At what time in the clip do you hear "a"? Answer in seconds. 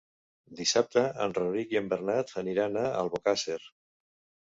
2.85-2.89